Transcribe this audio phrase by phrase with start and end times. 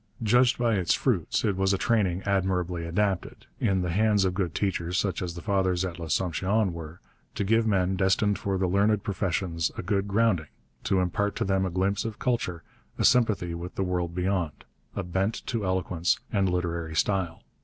[0.23, 4.55] Judged by its fruits, it was a training admirably adapted, in the hands of good
[4.55, 6.99] teachers such as the fathers at L'Assomption were,
[7.35, 10.47] to give men destined for the learned professions a good grounding,
[10.85, 12.63] to impart to them a glimpse of culture,
[12.97, 14.63] a sympathy with the world beyond,
[14.95, 17.43] a bent to eloquence and literary style.